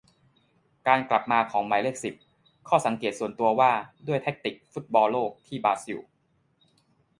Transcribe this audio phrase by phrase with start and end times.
[0.87, 2.13] การกลับมาของหมายเลขสิบ:
[2.67, 3.71] ข้อสังเกตส่วนตัวว่า
[4.07, 5.99] ด้วยแทคติคฟุตบอลโลกที่บราซิล